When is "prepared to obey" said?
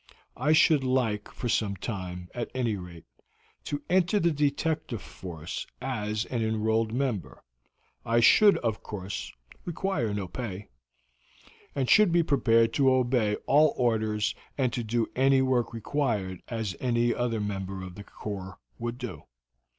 12.23-13.35